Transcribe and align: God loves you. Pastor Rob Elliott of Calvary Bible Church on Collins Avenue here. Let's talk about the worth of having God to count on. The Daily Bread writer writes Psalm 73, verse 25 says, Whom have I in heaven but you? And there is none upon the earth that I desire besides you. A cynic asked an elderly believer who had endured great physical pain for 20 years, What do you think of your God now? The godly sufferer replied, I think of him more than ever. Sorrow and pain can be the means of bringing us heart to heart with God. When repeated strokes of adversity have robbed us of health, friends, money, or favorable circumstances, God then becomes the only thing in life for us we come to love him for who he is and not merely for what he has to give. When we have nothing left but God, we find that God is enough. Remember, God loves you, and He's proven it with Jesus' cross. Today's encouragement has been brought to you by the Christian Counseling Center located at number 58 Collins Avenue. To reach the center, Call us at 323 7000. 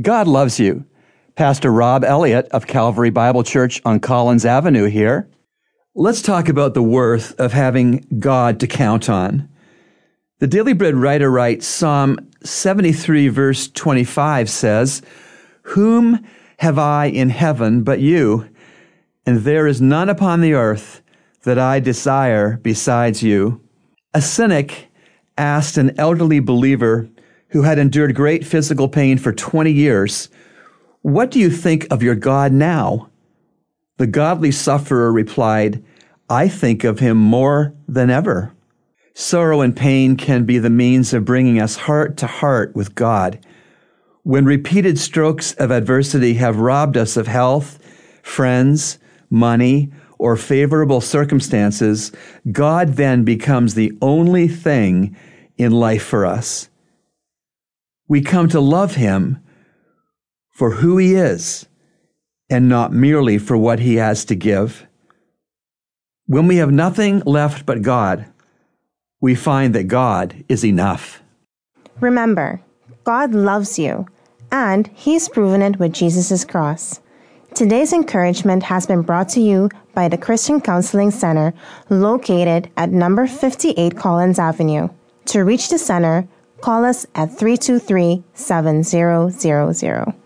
God 0.00 0.28
loves 0.28 0.60
you. 0.60 0.84
Pastor 1.34 1.72
Rob 1.72 2.04
Elliott 2.04 2.46
of 2.52 2.68
Calvary 2.68 3.10
Bible 3.10 3.42
Church 3.42 3.82
on 3.84 3.98
Collins 3.98 4.44
Avenue 4.44 4.84
here. 4.84 5.28
Let's 5.94 6.22
talk 6.22 6.48
about 6.48 6.74
the 6.74 6.82
worth 6.82 7.38
of 7.40 7.52
having 7.52 8.06
God 8.20 8.60
to 8.60 8.68
count 8.68 9.10
on. 9.10 9.48
The 10.38 10.46
Daily 10.46 10.72
Bread 10.72 10.94
writer 10.94 11.28
writes 11.28 11.66
Psalm 11.66 12.30
73, 12.44 13.26
verse 13.26 13.66
25 13.66 14.48
says, 14.48 15.02
Whom 15.62 16.24
have 16.58 16.78
I 16.78 17.06
in 17.06 17.30
heaven 17.30 17.82
but 17.82 17.98
you? 17.98 18.48
And 19.26 19.38
there 19.38 19.66
is 19.66 19.80
none 19.80 20.08
upon 20.08 20.42
the 20.42 20.52
earth 20.52 21.02
that 21.42 21.58
I 21.58 21.80
desire 21.80 22.58
besides 22.58 23.24
you. 23.24 23.60
A 24.14 24.22
cynic 24.22 24.92
asked 25.36 25.76
an 25.76 25.98
elderly 25.98 26.38
believer 26.38 27.10
who 27.50 27.62
had 27.62 27.78
endured 27.78 28.14
great 28.14 28.46
physical 28.46 28.88
pain 28.88 29.18
for 29.18 29.32
20 29.32 29.70
years, 29.72 30.28
What 31.02 31.30
do 31.30 31.38
you 31.38 31.50
think 31.50 31.86
of 31.90 32.02
your 32.02 32.14
God 32.14 32.52
now? 32.52 33.08
The 33.96 34.06
godly 34.06 34.52
sufferer 34.52 35.12
replied, 35.12 35.82
I 36.28 36.48
think 36.48 36.84
of 36.84 36.98
him 36.98 37.16
more 37.16 37.74
than 37.86 38.10
ever. 38.10 38.52
Sorrow 39.14 39.60
and 39.60 39.74
pain 39.74 40.16
can 40.16 40.44
be 40.44 40.58
the 40.58 40.70
means 40.70 41.14
of 41.14 41.24
bringing 41.24 41.60
us 41.60 41.76
heart 41.76 42.16
to 42.18 42.26
heart 42.26 42.76
with 42.76 42.94
God. 42.94 43.44
When 44.22 44.44
repeated 44.44 44.98
strokes 44.98 45.54
of 45.54 45.70
adversity 45.70 46.34
have 46.34 46.60
robbed 46.60 46.96
us 46.96 47.16
of 47.16 47.26
health, 47.26 47.78
friends, 48.22 48.98
money, 49.30 49.90
or 50.18 50.36
favorable 50.36 51.00
circumstances, 51.00 52.12
God 52.52 52.94
then 52.94 53.24
becomes 53.24 53.74
the 53.74 53.92
only 54.02 54.48
thing 54.48 55.16
in 55.56 55.72
life 55.72 56.04
for 56.04 56.26
us 56.26 56.68
we 58.08 58.20
come 58.22 58.48
to 58.48 58.60
love 58.60 58.94
him 58.94 59.38
for 60.50 60.72
who 60.72 60.96
he 60.96 61.14
is 61.14 61.66
and 62.50 62.68
not 62.68 62.92
merely 62.92 63.38
for 63.38 63.56
what 63.56 63.80
he 63.80 63.96
has 63.96 64.24
to 64.24 64.34
give. 64.34 64.86
When 66.26 66.46
we 66.46 66.56
have 66.56 66.72
nothing 66.72 67.20
left 67.20 67.64
but 67.64 67.82
God, 67.82 68.26
we 69.20 69.34
find 69.34 69.74
that 69.74 69.84
God 69.84 70.44
is 70.48 70.64
enough. 70.64 71.22
Remember, 72.00 72.60
God 73.04 73.32
loves 73.32 73.78
you, 73.78 74.06
and 74.52 74.86
He's 74.94 75.28
proven 75.28 75.62
it 75.62 75.78
with 75.78 75.92
Jesus' 75.92 76.44
cross. 76.44 77.00
Today's 77.54 77.92
encouragement 77.92 78.62
has 78.64 78.86
been 78.86 79.02
brought 79.02 79.28
to 79.30 79.40
you 79.40 79.70
by 79.94 80.08
the 80.08 80.18
Christian 80.18 80.60
Counseling 80.60 81.10
Center 81.10 81.54
located 81.88 82.70
at 82.76 82.90
number 82.90 83.26
58 83.26 83.96
Collins 83.96 84.38
Avenue. 84.38 84.88
To 85.26 85.44
reach 85.44 85.70
the 85.70 85.78
center, 85.78 86.28
Call 86.60 86.84
us 86.84 87.06
at 87.14 87.38
323 87.38 88.24
7000. 88.34 90.17